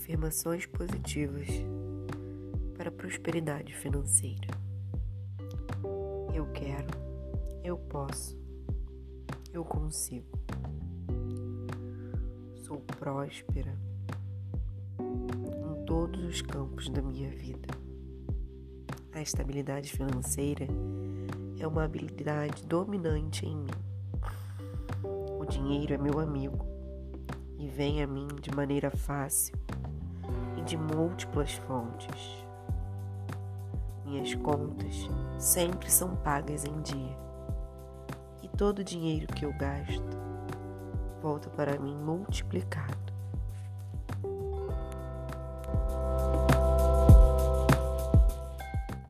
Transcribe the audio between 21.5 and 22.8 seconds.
é uma habilidade